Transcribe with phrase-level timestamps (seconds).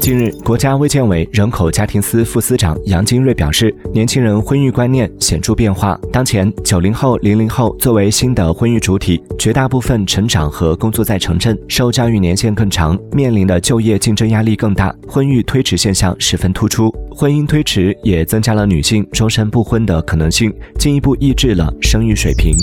[0.00, 6.00] 近日，国家卫健委人口家庭司副司长杨金瑞表示，年轻人婚育观念显著变化。
[6.10, 16.90] 当前，九零后、零零后作为新的婚育主体，绝大部分成长和工作在城镇，受教育年限更长，面临的就业竞争压力更大，婚育推迟现象十分突出。
[17.10, 22.56] 婚姻推迟也增加了女性终身不婚的可能性，进一步抑制了生育水平。